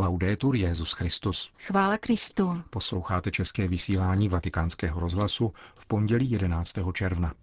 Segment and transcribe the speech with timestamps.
[0.00, 1.50] Laudetur Jezus Christus.
[1.58, 2.62] Chvála Kristu.
[2.70, 6.72] Posloucháte české vysílání Vatikánského rozhlasu v pondělí 11.
[6.92, 7.34] června.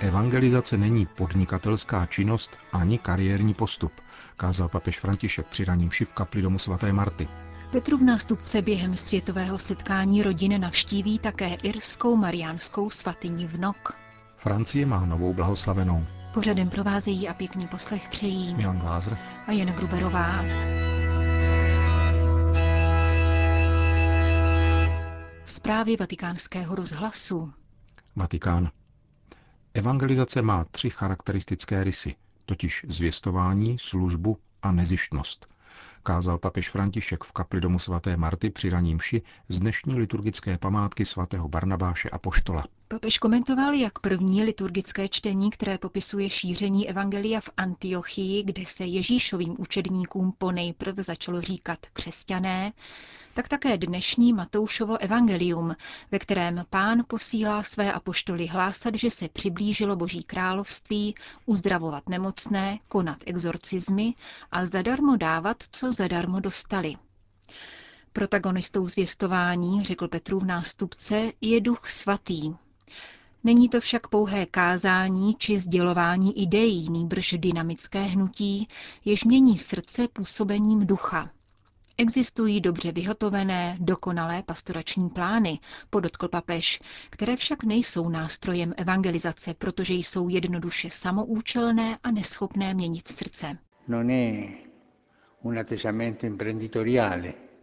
[0.00, 3.92] Evangelizace není podnikatelská činnost ani kariérní postup,
[4.36, 7.28] kázal papež František při raním v kapli domu svaté Marty.
[7.70, 13.98] Petrův nástupce během světového setkání rodin navštíví také irskou mariánskou svatyni v Nok.
[14.36, 16.06] Francie má novou blahoslavenou.
[16.34, 20.44] Pořadem provázejí a pěkný poslech přejí Milan Glázer a Jen Gruberová.
[25.44, 27.52] Zprávy vatikánského rozhlasu.
[28.16, 28.70] Vatikán.
[29.74, 32.14] Evangelizace má tři charakteristické rysy,
[32.46, 35.53] totiž zvěstování, službu a nezištnost
[36.04, 41.04] kázal papež František v kapli domu svaté Marty při raním ši z dnešní liturgické památky
[41.04, 42.64] svatého Barnabáše a Poštola.
[42.88, 49.54] Papež komentoval, jak první liturgické čtení, které popisuje šíření evangelia v Antiochii, kde se Ježíšovým
[49.58, 52.72] učedníkům ponejprv začalo říkat křesťané,
[53.34, 55.76] tak také dnešní Matoušovo evangelium,
[56.10, 61.14] ve kterém pán posílá své apoštoly hlásat, že se přiblížilo Boží království,
[61.46, 64.14] uzdravovat nemocné, konat exorcizmy
[64.50, 66.96] a zadarmo dávat, co zadarmo dostali.
[68.12, 72.54] Protagonistou zvěstování, řekl Petrův nástupce, je duch svatý.
[73.44, 78.68] Není to však pouhé kázání či sdělování ideí, nýbrž dynamické hnutí,
[79.04, 81.30] jež mění srdce působením ducha.
[81.98, 85.58] Existují dobře vyhotovené, dokonalé pastorační plány,
[85.90, 93.58] podotkl papež, které však nejsou nástrojem evangelizace, protože jsou jednoduše samoučelné a neschopné měnit srdce.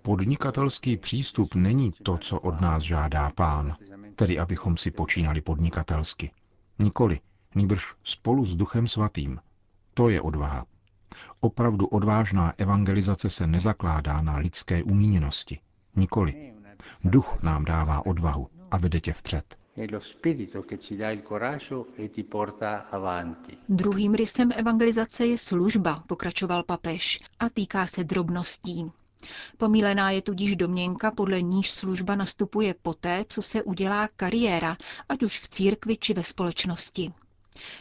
[0.02, 3.76] Podnikatelský přístup není to, co od nás žádá pán,
[4.22, 6.32] tedy abychom si počínali podnikatelsky.
[6.80, 7.20] Nikoli,
[7.56, 9.40] nýbrž spolu s Duchem Svatým.
[9.94, 10.66] To je odvaha.
[11.40, 15.60] Opravdu odvážná evangelizace se nezakládá na lidské umíněnosti.
[15.96, 16.54] Nikoli.
[17.04, 19.58] Duch nám dává odvahu a vede tě vpřed.
[23.70, 28.92] Druhým rysem evangelizace je služba, pokračoval papež, a týká se drobností.
[29.58, 34.78] Pomílená je tudíž domněnka, podle níž služba nastupuje poté, co se udělá kariéra,
[35.10, 37.14] ať už v církvi či ve společnosti.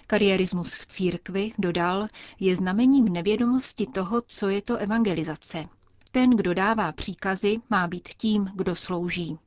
[0.07, 2.09] Kariérismus v církvi, dodal,
[2.41, 5.63] je znamením nevědomosti toho, co je to evangelizace.
[6.11, 9.39] Ten, kdo dává příkazy, má být tím, kdo slouží.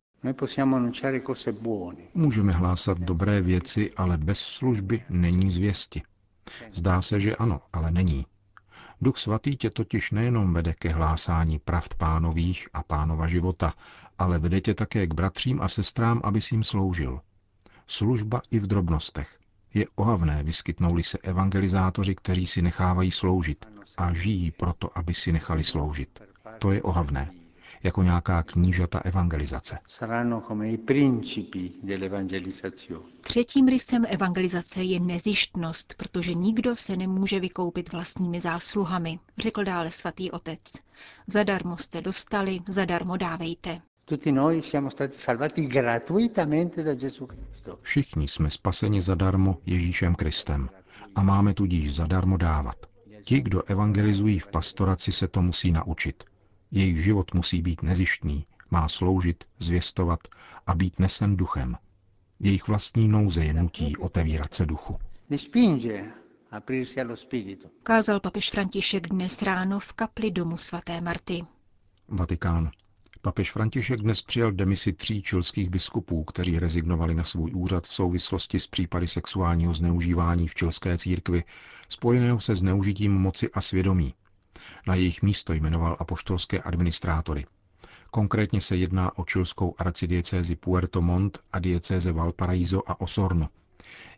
[2.14, 6.02] Můžeme hlásat dobré věci, ale bez služby není zvěsti.
[6.74, 8.26] Zdá se, že ano, ale není.
[9.04, 13.74] Duch svatý tě totiž nejenom vede ke hlásání pravd pánových a pánova života,
[14.20, 17.20] ale vede tě také k bratřím a sestrám, aby jim sloužil.
[17.88, 19.40] Služba i v drobnostech.
[19.74, 23.66] Je ohavné, vyskytnou-li se evangelizátoři, kteří si nechávají sloužit
[23.98, 26.20] a žijí proto, aby si nechali sloužit.
[26.60, 27.43] To je ohavné
[27.84, 29.80] jako nějaká knížata evangelizace.
[33.22, 40.32] Třetím rysem evangelizace je nezištnost, protože nikdo se nemůže vykoupit vlastními zásluhami, řekl dále svatý
[40.32, 40.60] otec.
[41.28, 43.82] Zadarmo jste dostali, zadarmo dávejte.
[47.82, 50.70] Všichni jsme spaseni zadarmo Ježíšem Kristem
[51.16, 52.76] a máme tudíž zadarmo dávat.
[53.24, 56.24] Ti, kdo evangelizují v pastoraci, se to musí naučit.
[56.76, 60.20] Jejich život musí být nezištný, má sloužit, zvěstovat
[60.68, 61.78] a být nesen duchem.
[62.40, 64.98] Jejich vlastní nouze je nutí otevírat se duchu.
[67.84, 71.44] Kázal papež František dnes ráno v kapli domu svaté Marty.
[72.08, 72.72] Vatikán.
[73.22, 78.60] Papež František dnes přijal demisi tří čilských biskupů, kteří rezignovali na svůj úřad v souvislosti
[78.60, 81.44] s případy sexuálního zneužívání v čilské církvi,
[81.90, 84.14] spojeného se zneužitím moci a svědomí.
[84.88, 87.46] Na jejich místo jmenoval apoštolské administrátory.
[88.12, 93.50] Konkrétně se jedná o čilskou arcidiecézi Puerto Montt a diecéze Valparaíso a Osorno.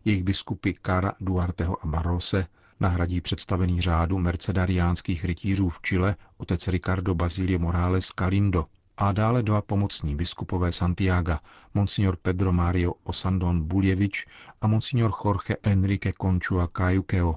[0.05, 2.47] Jejich biskupy Cara Duarteho a Barrose
[2.79, 8.65] nahradí představený řádu mercedariánských rytířů v Chile otec Ricardo Basilio Morales Calindo
[8.97, 11.37] a dále dva pomocní biskupové Santiago,
[11.73, 14.25] monsignor Pedro Mario Osandon Buljevič
[14.61, 17.35] a monsignor Jorge Enrique Conchua Cayuqueo.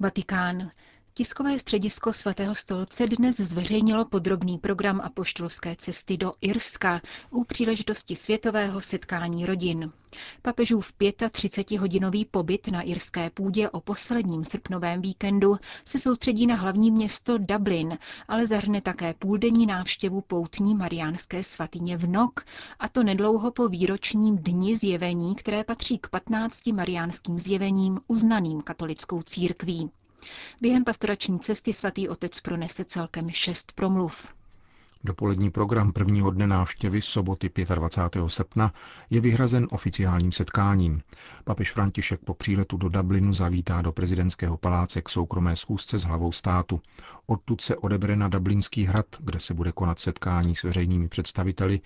[0.00, 0.70] Vatikán.
[1.14, 7.00] Tiskové středisko svatého stolce dnes zveřejnilo podrobný program apoštolské cesty do Irska
[7.30, 9.92] u příležitosti světového setkání rodin.
[10.42, 17.38] Papežův 35-hodinový pobyt na irské půdě o posledním srpnovém víkendu se soustředí na hlavní město
[17.38, 17.98] Dublin,
[18.28, 22.40] ale zahrne také půldenní návštěvu poutní mariánské svatyně v Nok,
[22.78, 29.22] a to nedlouho po výročním dni zjevení, které patří k 15 mariánským zjevením uznaným katolickou
[29.22, 29.90] církví.
[30.60, 34.28] Během pastorační cesty svatý otec pronese celkem šest promluv.
[35.04, 38.30] Dopolední program prvního dne návštěvy soboty 25.
[38.30, 38.72] srpna
[39.10, 41.00] je vyhrazen oficiálním setkáním.
[41.44, 46.32] Papež František po příletu do Dublinu zavítá do prezidentského paláce k soukromé schůzce s hlavou
[46.32, 46.80] státu.
[47.26, 51.80] Odtud se odebere na Dublinský hrad, kde se bude konat setkání s veřejnými představiteli,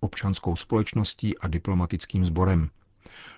[0.00, 2.70] občanskou společností a diplomatickým sborem.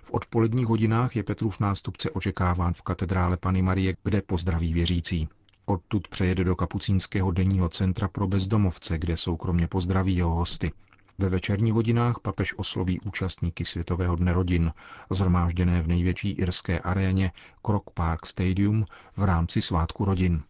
[0.02, 5.28] V odpoledních hodinách je Petrův nástupce očekáván v katedrále Pany Marie, kde pozdraví věřící.
[5.66, 10.72] Odtud přejede do kapucínského denního centra pro bezdomovce, kde soukromě pozdraví jeho hosty.
[11.18, 14.72] Ve večerních hodinách papež osloví účastníky Světového dne rodin,
[15.10, 17.32] zhromážděné v největší irské aréně
[17.66, 18.84] Croc Park Stadium
[19.16, 20.42] v rámci svátku rodin.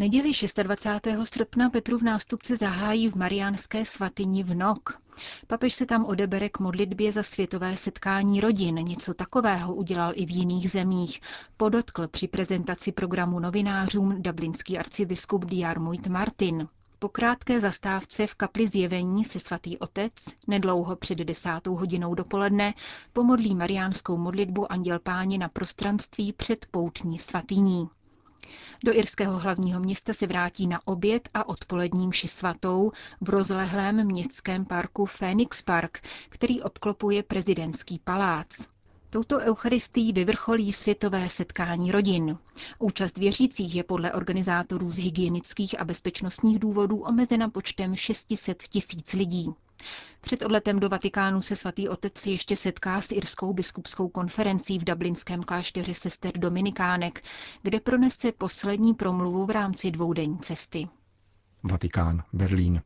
[0.00, 1.28] Neděli 26.
[1.28, 4.98] srpna Petru v nástupce zahájí v Mariánské svatyni v Nok.
[5.46, 8.74] Papež se tam odebere k modlitbě za světové setkání rodin.
[8.74, 11.20] Něco takového udělal i v jiných zemích.
[11.56, 16.68] Podotkl při prezentaci programu novinářům dublinský arcibiskup Diarmuid Martin.
[16.98, 20.12] Po krátké zastávce v kapli zjevení se svatý otec,
[20.46, 22.74] nedlouho před desátou hodinou dopoledne,
[23.12, 27.88] pomodlí mariánskou modlitbu Anděl Páně na prostranství před poutní svatyní.
[28.84, 32.90] Do irského hlavního města se vrátí na oběd a odpoledním ši svatou
[33.20, 35.98] v rozlehlém městském parku Phoenix Park,
[36.28, 38.68] který obklopuje prezidentský palác.
[39.10, 42.38] Touto eucharistií vyvrcholí světové setkání rodin.
[42.78, 49.54] Účast věřících je podle organizátorů z hygienických a bezpečnostních důvodů omezena počtem 600 tisíc lidí.
[50.20, 55.42] Před odletem do Vatikánu se svatý otec ještě setká s Irskou biskupskou konferencí v dublinském
[55.42, 57.22] klášteře sester Dominikánek,
[57.62, 60.88] kde pronese poslední promluvu v rámci dvoudenní cesty.
[61.62, 62.82] Vatikán, Berlín.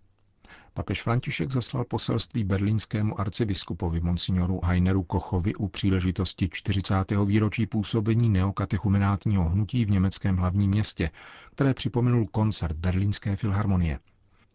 [0.75, 6.95] Papež František zaslal poselství berlínskému arcibiskupovi monsignoru Heineru Kochovi u příležitosti 40.
[7.25, 11.11] výročí působení neokatechumenátního hnutí v německém hlavním městě,
[11.51, 13.99] které připomenul koncert Berlínské filharmonie.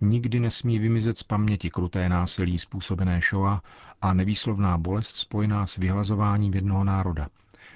[0.02, 3.62] Nikdy nesmí vymizet z paměti kruté násilí způsobené Shoah
[4.02, 7.28] a nevýslovná bolest spojená s vyhlazováním jednoho národa.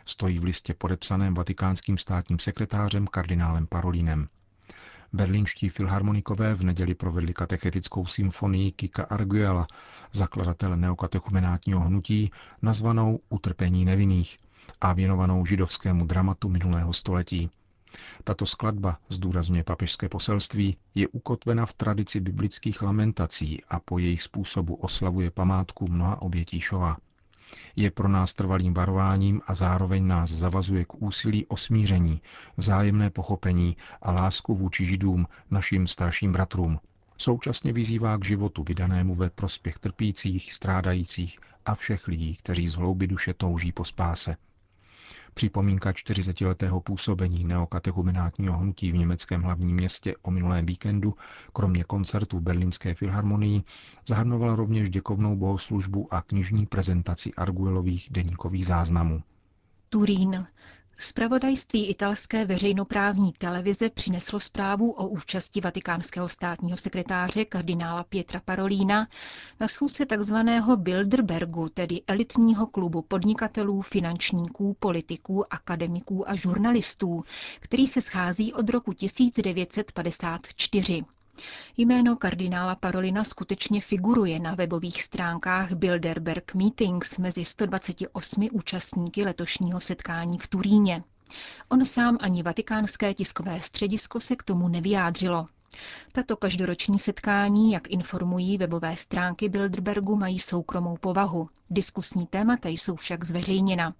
[0.05, 4.27] Stojí v listě podepsaném vatikánským státním sekretářem kardinálem Parolínem.
[5.13, 9.67] Berlínští filharmonikové v neděli provedli katechetickou symfonii Kika Arguela,
[10.11, 12.31] zakladatele neokatechumenátního hnutí,
[12.61, 14.37] nazvanou Utrpení nevinných
[14.81, 17.49] a věnovanou židovskému dramatu minulého století.
[18.23, 24.75] Tato skladba, zdůrazňuje papežské poselství, je ukotvena v tradici biblických lamentací a po jejich způsobu
[24.75, 26.97] oslavuje památku mnoha obětí šova.
[27.75, 32.21] Je pro nás trvalým varováním a zároveň nás zavazuje k úsilí o smíření,
[32.57, 36.79] vzájemné pochopení a lásku vůči židům, našim starším bratrům.
[37.17, 43.07] Současně vyzývá k životu vydanému ve prospěch trpících, strádajících a všech lidí, kteří z hlouby
[43.07, 44.37] duše touží po spáse.
[45.33, 51.15] Připomínka 40-letého působení neokatechumenátního hnutí v německém hlavním městě o minulém víkendu,
[51.53, 53.63] kromě koncertu v Berlínské filharmonii,
[54.07, 59.23] zahrnovala rovněž děkovnou bohoslužbu a knižní prezentaci Arguelových deníkových záznamů.
[59.89, 60.45] Turín.
[61.03, 69.07] Spravodajství italské veřejnoprávní televize přineslo zprávu o účasti vatikánského státního sekretáře kardinála Pietra Parolína
[69.59, 70.35] na schůzce tzv.
[70.75, 77.23] Bilderbergu, tedy elitního klubu podnikatelů, finančníků, politiků, akademiků a žurnalistů,
[77.59, 81.03] který se schází od roku 1954.
[81.77, 90.37] Jméno kardinála Parolina skutečně figuruje na webových stránkách Bilderberg Meetings mezi 128 účastníky letošního setkání
[90.37, 91.03] v Turíně.
[91.69, 95.47] On sám ani vatikánské tiskové středisko se k tomu nevyjádřilo.
[96.11, 101.49] Tato každoroční setkání, jak informují webové stránky Bilderbergu, mají soukromou povahu.
[101.69, 103.93] Diskusní témata jsou však zveřejněna.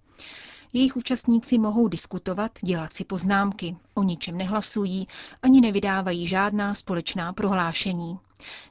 [0.74, 5.08] Jejich účastníci mohou diskutovat, dělat si poznámky, o ničem nehlasují,
[5.42, 8.18] ani nevydávají žádná společná prohlášení.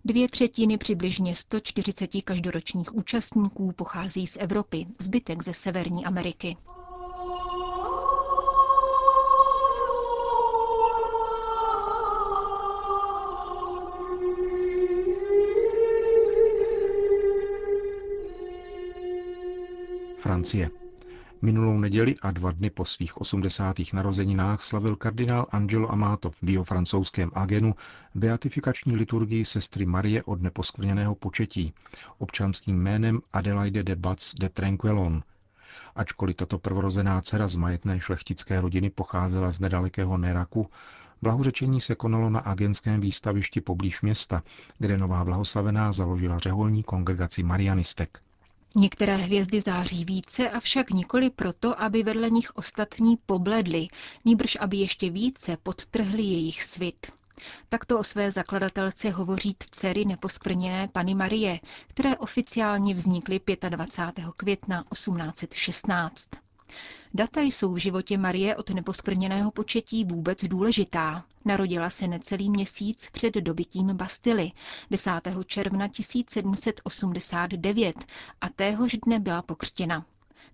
[0.06, 6.58] Dvě třetiny přibližně 140 každoročních účastníků pochází z Evropy, zbytek ze Severní Ameriky.
[20.18, 20.81] Francie.
[21.44, 23.76] Minulou neděli a dva dny po svých 80.
[23.94, 27.76] narozeninách slavil kardinál Angelo Amato v jeho francouzském agenu
[28.16, 31.74] beatifikační liturgii sestry Marie od neposkvrněného početí,
[32.18, 35.24] občanským jménem Adelaide de Batz de Tranquillon.
[35.96, 40.70] Ačkoliv tato prvorozená dcera z majetné šlechtické rodiny pocházela z nedalekého Neraku,
[41.22, 44.44] blahořečení se konalo na agenském výstavišti poblíž města,
[44.80, 48.22] kde nová blahoslavená založila řeholní kongregaci marianistek.
[48.76, 53.88] Některé hvězdy září více, avšak nikoli proto, aby vedle nich ostatní pobledly,
[54.26, 57.12] níbrž aby ještě více podtrhli jejich svit.
[57.70, 64.26] Takto o své zakladatelce hovoří dcery neposkvrněné Pany Marie, které oficiálně vznikly 25.
[64.38, 66.30] května 1816.
[67.14, 71.26] Data jsou v životě Marie od neposkvrněného početí vůbec důležitá.
[71.46, 74.52] Narodila se necelý měsíc před dobytím Bastily
[74.92, 75.12] 10.
[75.46, 77.96] června 1789
[78.42, 80.06] a téhož dne byla pokřtěna.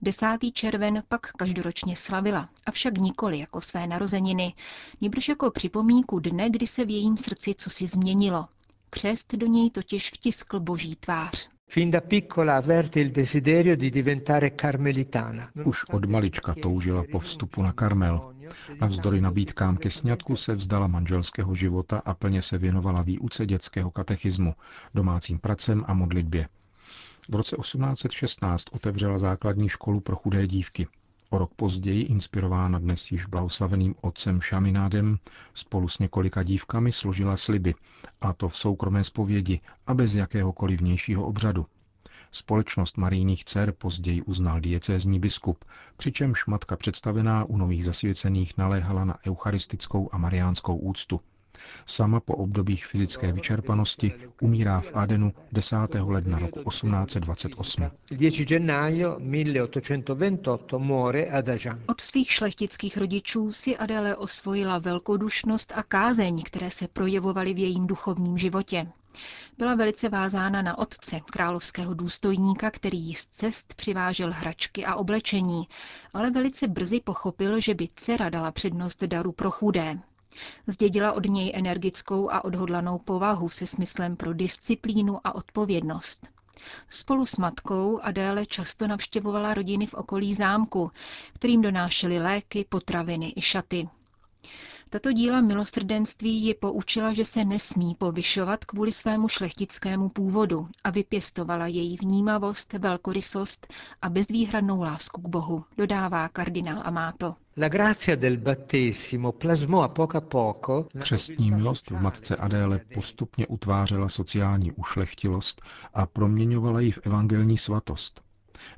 [0.02, 0.28] 10.
[0.54, 4.54] červen pak každoročně slavila, avšak nikoli jako své narozeniny,
[5.02, 8.48] nýbrž jako připomínku dne, kdy se v jejím srdci cosi změnilo.
[8.90, 11.50] Křest do něj totiž vtiskl boží tvář.
[15.66, 18.34] Už od malička toužila po vstupu na Karmel.
[18.82, 24.56] Navzdory nabídkám ke sňatku se vzdala manželského života a plně se věnovala výuce dětského katechismu,
[24.94, 26.48] domácím pracem a modlitbě.
[27.30, 30.88] V roce 1816 otevřela základní školu pro chudé dívky.
[31.30, 35.18] O rok později, inspirována dnes již blahoslaveným otcem Šaminádem,
[35.54, 37.76] spolu s několika dívkami složila sliby,
[38.22, 41.66] a to v soukromé zpovědi a bez jakéhokoliv vnějšího obřadu.
[42.32, 45.66] Společnost marijných dcer později uznal diecézní biskup,
[45.98, 51.22] přičemž matka představená u nových zasvěcených naléhala na eucharistickou a mariánskou úctu–
[51.86, 55.76] Sama po obdobích fyzické vyčerpanosti umírá v Adenu 10.
[56.06, 57.92] ledna roku 1828.
[61.88, 67.88] Od svých šlechtických rodičů si Adele osvojila velkodušnost a kázeň, které se projevovaly v jejím
[67.88, 68.88] duchovním životě.
[69.58, 75.68] Byla velice vázána na otce, královského důstojníka, který jí z cest přivážel hračky a oblečení,
[76.14, 80.00] ale velice brzy pochopil, že by dcera dala přednost daru pro chudé.
[80.68, 86.28] Zdědila od něj energickou a odhodlanou povahu se smyslem pro disciplínu a odpovědnost.
[86.90, 90.92] Spolu s matkou Adéle často navštěvovala rodiny v okolí zámku,
[91.34, 93.90] kterým donášely léky, potraviny i šaty.
[94.90, 101.68] Tato díla milosrdenství ji poučila, že se nesmí povyšovat kvůli svému šlechtickému původu a vypěstovala
[101.68, 107.36] její vnímavost, velkorysost a bezvýhradnou lásku k Bohu, dodává kardinál Amato.
[111.00, 115.62] Křestní milost v matce Adéle postupně utvářela sociální ušlechtilost
[115.94, 118.27] a proměňovala ji v evangelní svatost.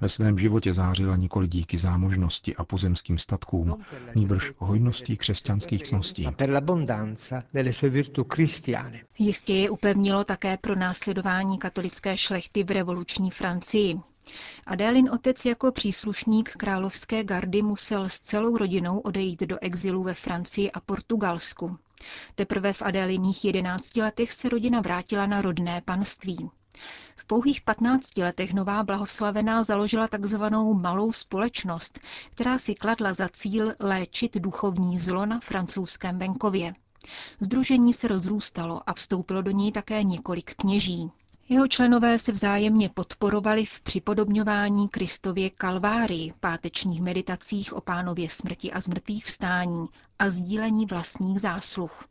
[0.01, 6.27] Ve svém životě zářila nikoli díky zámožnosti a pozemským statkům, nýbrž hojností křesťanských cností.
[9.19, 13.99] Jistě je upevnilo také pro následování katolické šlechty v revoluční Francii.
[14.65, 20.71] Adélin otec jako příslušník královské gardy musel s celou rodinou odejít do exilu ve Francii
[20.71, 21.77] a Portugalsku.
[22.35, 26.49] Teprve v Adéliných jedenácti letech se rodina vrátila na rodné panství.
[27.15, 31.99] V pouhých 15 letech nová blahoslavená založila takzvanou malou společnost,
[32.31, 36.73] která si kladla za cíl léčit duchovní zlo na francouzském venkově.
[37.39, 41.11] Združení se rozrůstalo a vstoupilo do něj také několik kněží.
[41.49, 48.79] Jeho členové se vzájemně podporovali v připodobňování Kristově kalvárii, pátečních meditacích o pánově smrti a
[48.79, 49.87] zmrtvých vstání
[50.19, 52.05] a sdílení vlastních zásluh.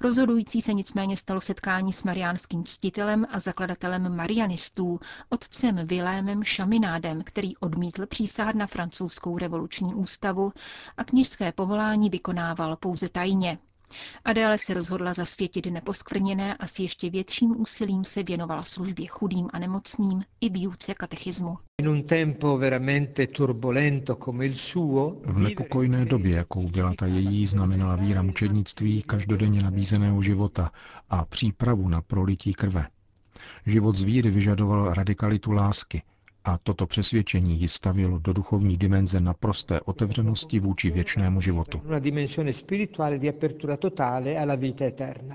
[0.00, 7.56] Rozhodující se nicméně stalo setkání s mariánským ctitelem a zakladatelem marianistů, otcem Vilémem Šaminádem, který
[7.56, 10.52] odmítl přísahat na francouzskou revoluční ústavu
[10.96, 13.58] a knižské povolání vykonával pouze tajně.
[14.24, 19.58] Adéle se rozhodla zasvětit neposkvrněné a s ještě větším úsilím se věnovala službě chudým a
[19.58, 21.58] nemocným i výuce katechismu.
[25.24, 30.70] V nepokojné době, jakou byla ta její, znamenala víra mučednictví každodenně nabízeného života
[31.10, 32.86] a přípravu na prolití krve.
[33.66, 36.02] Život z víry vyžadoval radikalitu lásky,
[36.48, 41.82] a toto přesvědčení ji stavilo do duchovní dimenze naprosté otevřenosti vůči věčnému životu.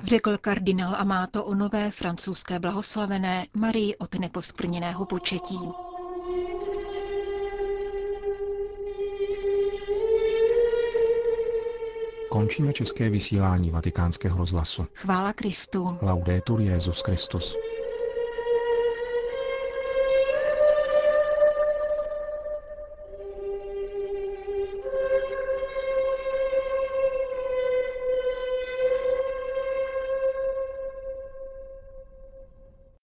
[0.03, 5.59] Řekl kardinál Amato o nové francouzské blahoslavené Marii od neposkvrněného početí.
[12.29, 14.85] Končíme české vysílání vatikánského rozhlasu.
[14.93, 15.97] Chvála Kristu.
[16.01, 17.55] Laudetur Jezus Christus.